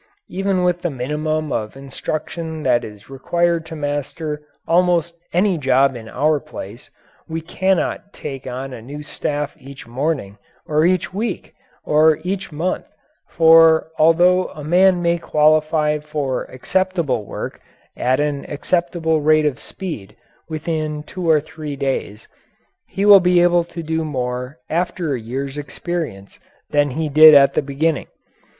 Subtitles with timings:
[0.29, 6.09] Even with the minimum of instruction that is required to master almost any job in
[6.09, 6.89] our place,
[7.29, 11.53] we cannot take on a new staff each morning, or each week,
[11.83, 12.87] or each month;
[13.29, 17.61] for, although a man may qualify for acceptable work
[17.95, 20.15] at an acceptable rate of speed
[20.49, 22.27] within two or three days,
[22.87, 26.39] he will be able to do more after a year's experience
[26.71, 28.07] than he did at the beginning.